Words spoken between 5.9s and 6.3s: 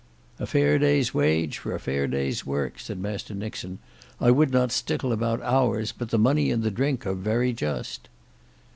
but the